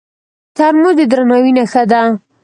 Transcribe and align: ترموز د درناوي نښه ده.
ترموز 0.55 0.95
د 0.97 1.01
درناوي 1.11 1.51
نښه 1.57 1.83
ده. 1.91 2.01